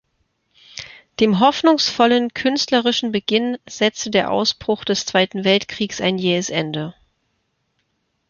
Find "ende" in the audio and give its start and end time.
6.49-6.95